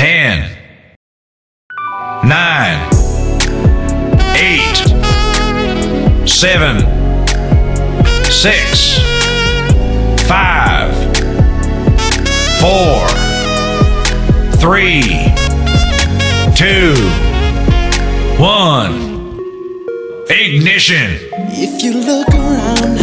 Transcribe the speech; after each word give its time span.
10, 0.00 0.48
9, 2.24 2.90
8, 4.34 6.26
7, 6.26 6.80
6, 8.24 8.98
5, 10.26 10.94
4, 12.60 13.08
3, 14.56 15.02
2, 16.56 16.94
1. 18.38 19.10
Ignition! 20.30 21.10
If 21.52 21.82
you 21.82 21.92
look 21.92 22.28
around, 22.30 22.96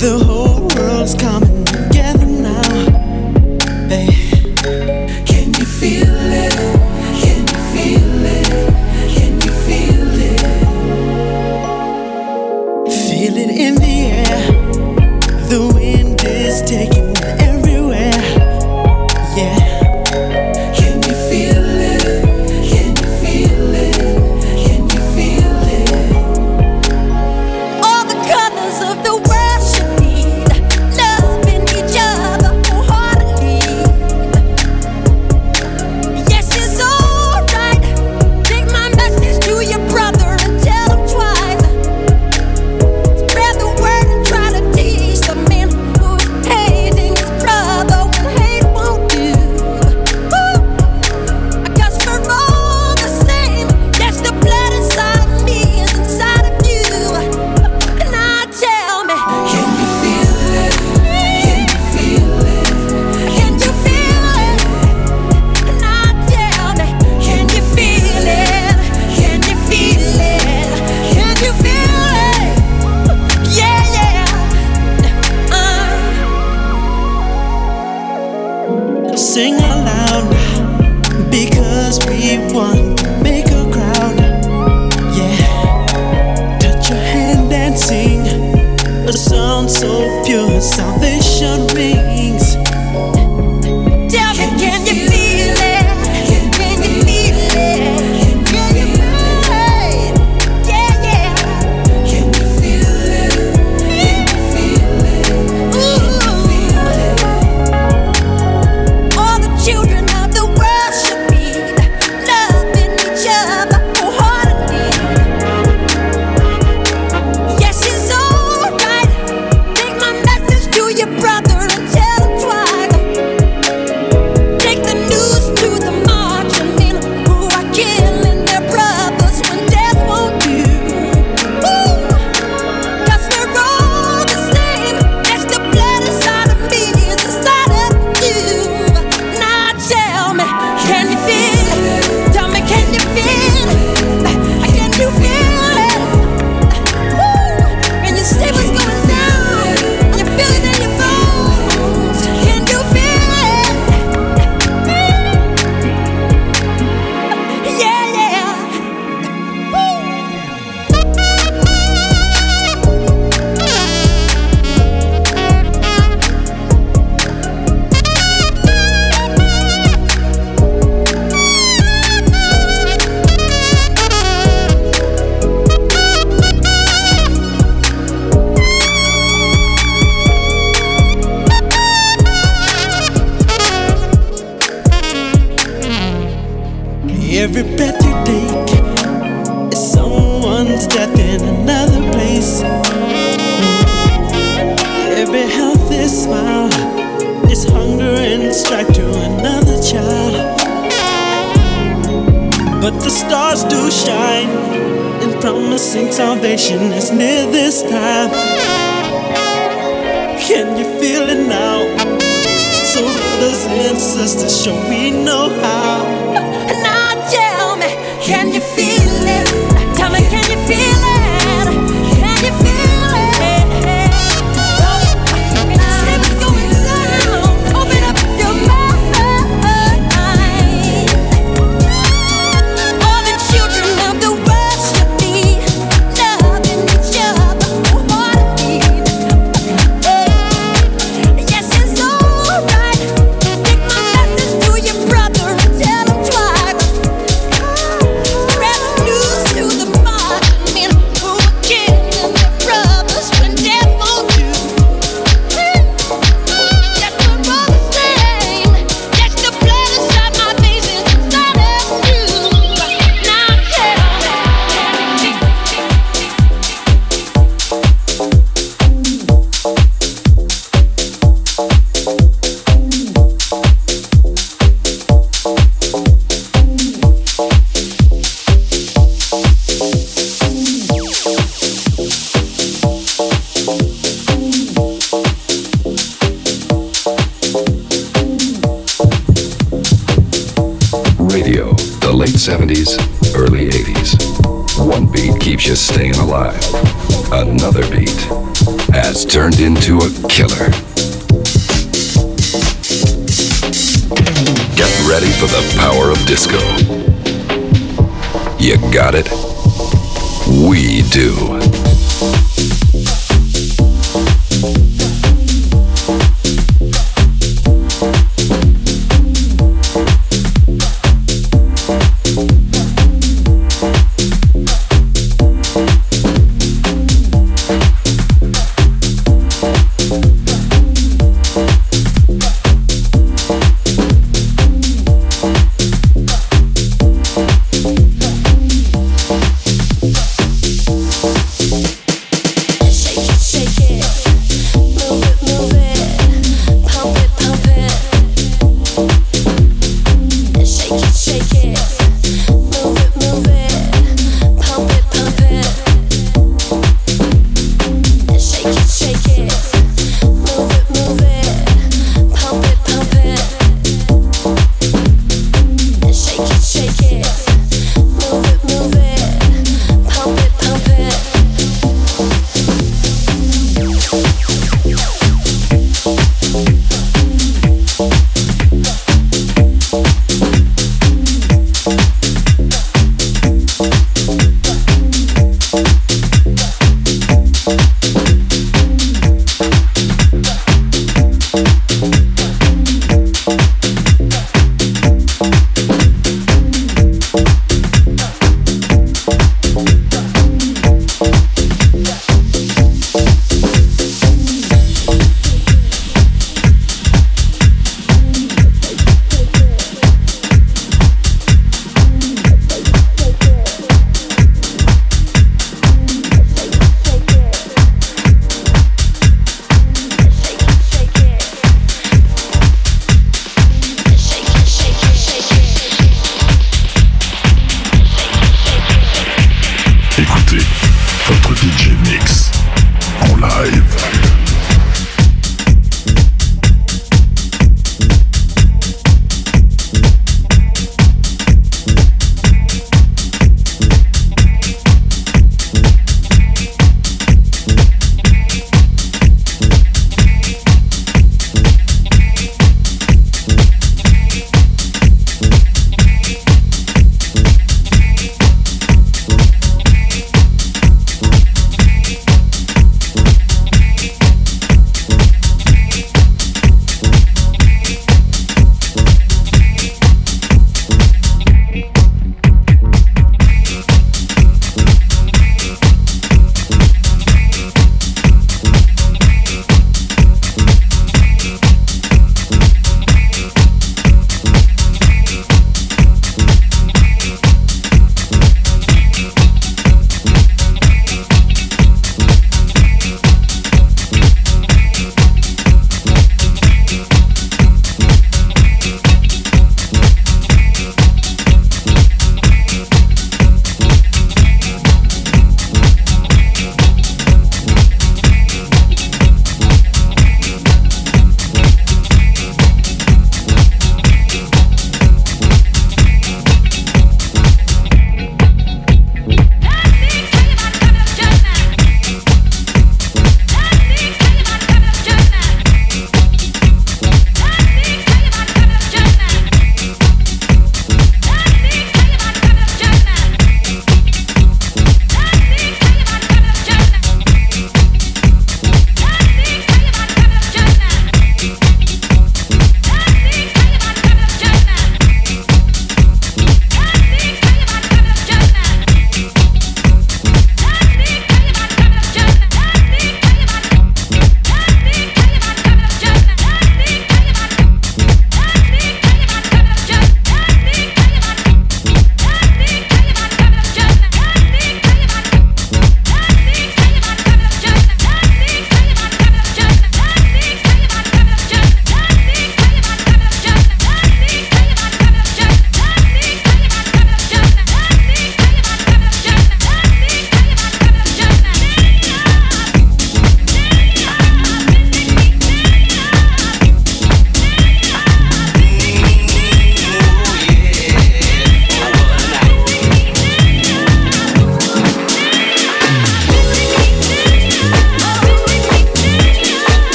the 0.00 0.18
whole 0.24 0.66
world's 0.68 1.14
coming 1.14 1.59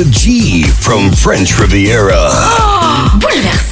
Monsieur 0.00 0.12
G 0.12 0.62
from 0.62 1.12
French 1.12 1.58
Riviera. 1.58 2.30
Oh 2.62 3.69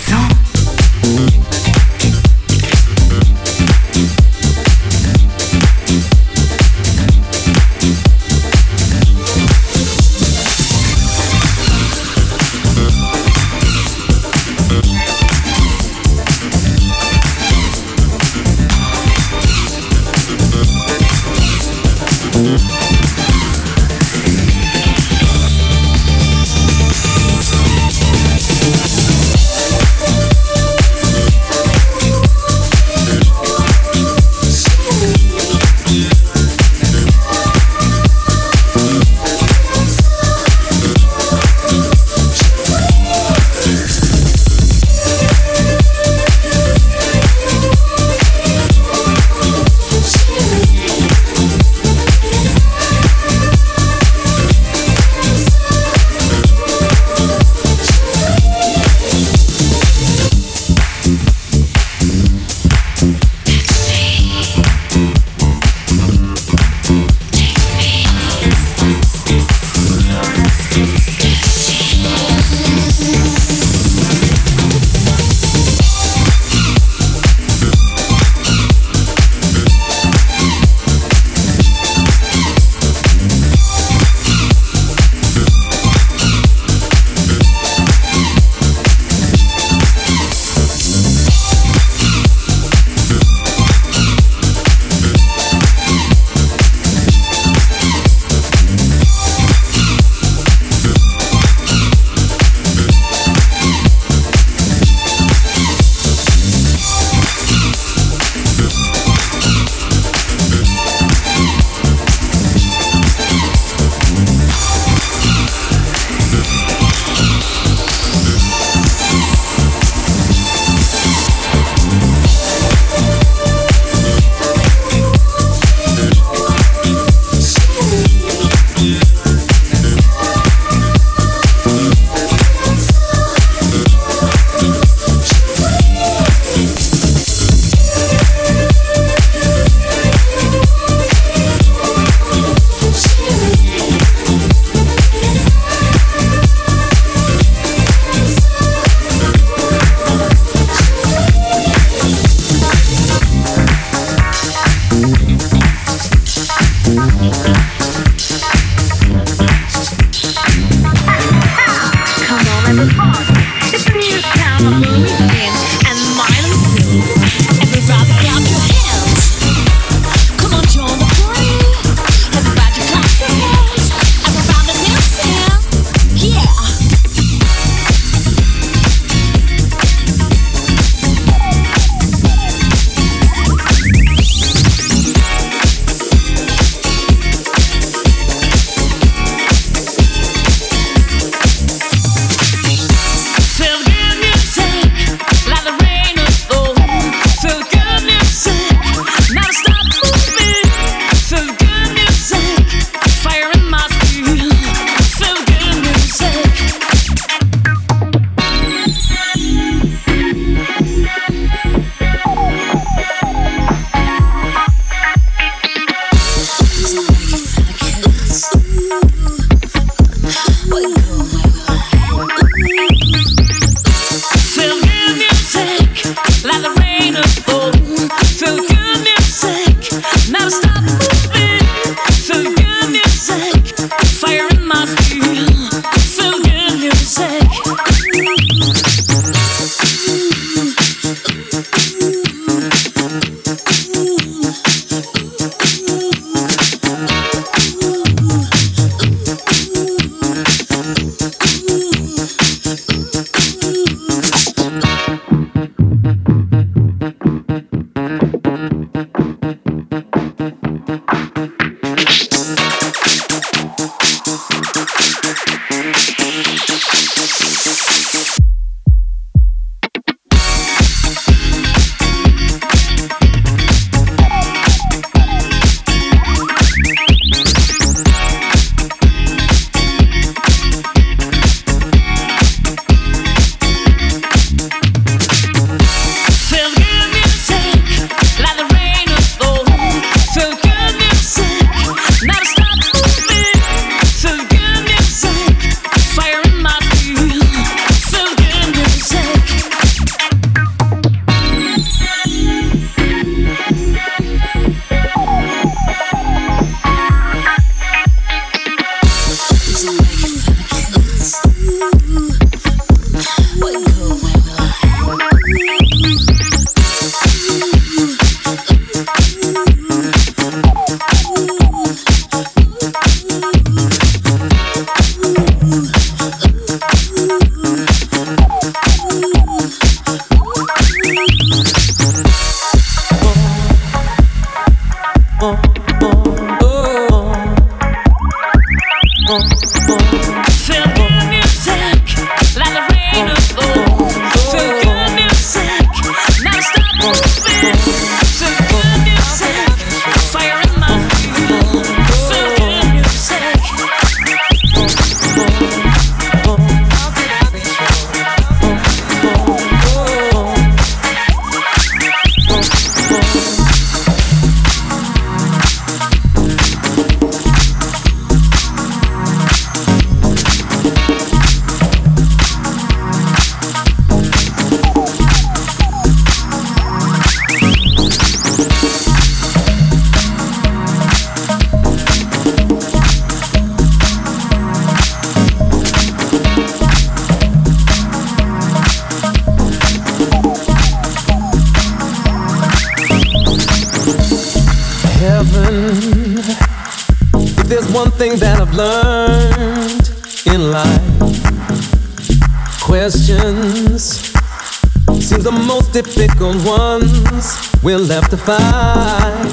find 408.49 409.51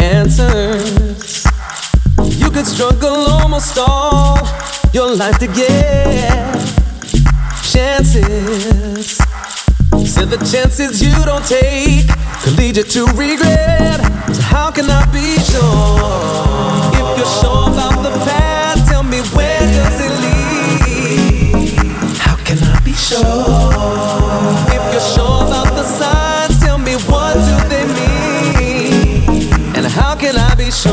answers. 0.00 1.44
You 2.40 2.50
could 2.50 2.66
struggle 2.66 3.26
almost 3.28 3.76
all 3.76 4.38
your 4.94 5.14
life 5.14 5.38
to 5.40 5.46
get 5.48 6.54
chances. 7.62 9.18
Said 10.14 10.30
the 10.30 10.40
chances 10.50 11.02
you 11.02 11.12
don't 11.26 11.44
take 11.44 12.08
could 12.42 12.56
lead 12.56 12.78
you 12.78 12.84
to 12.84 13.04
regret. 13.24 14.00
So 14.34 14.40
how 14.40 14.70
can 14.70 14.86
I 14.88 15.04
be 15.12 15.36
sure? 15.50 16.00
If 17.00 17.18
you're 17.18 17.34
sure 17.40 17.68
about 17.68 18.02
the 18.02 18.12
past, 18.24 18.88
tell 18.90 19.02
me 19.02 19.20
where 19.36 19.60
does 19.60 20.00
it 20.06 20.14
lead? 20.24 21.76
How 22.16 22.36
can 22.46 22.58
I 22.62 22.80
be 22.82 22.94
sure? 22.94 23.43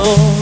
corazón. 0.02 0.41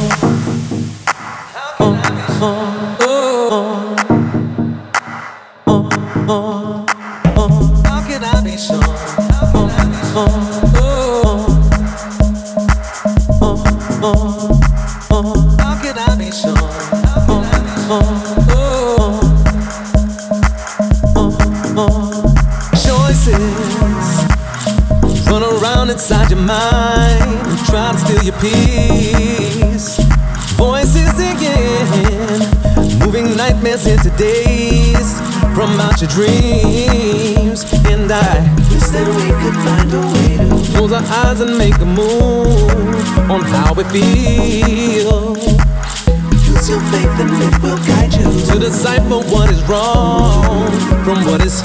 Close 41.39 41.49
and 41.49 41.57
make 41.57 41.77
a 41.79 41.85
move 41.85 43.29
on 43.29 43.41
how 43.41 43.73
we 43.73 43.83
feel. 43.85 45.37
Use 45.37 46.69
your 46.69 46.81
faith 46.91 47.19
and 47.19 47.31
it 47.43 47.61
will 47.61 47.77
guide 47.87 48.13
you 48.13 48.53
to 48.53 48.59
decipher 48.59 49.19
what 49.31 49.49
is 49.51 49.61
wrong 49.63 50.69
from 51.03 51.25
what 51.25 51.41
is 51.45 51.61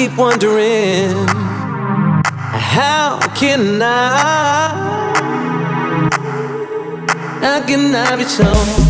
keep 0.00 0.16
wondering 0.16 1.12
how 2.72 3.20
can 3.34 3.82
I? 3.82 4.70
How 7.42 7.66
can 7.66 7.94
I 7.94 8.16
be 8.16 8.24
sure? 8.24 8.89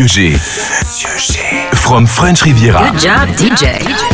Monsieur 0.00 0.30
G. 0.30 0.32
Monsieur 0.32 1.18
G. 1.18 1.40
From 1.74 2.06
French 2.06 2.42
Riviera. 2.42 2.90
Good 2.90 3.00
job, 3.00 3.28
DJ. 3.36 4.09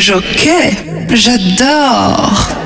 Jockey, 0.00 0.76
j'adore. 1.12 2.59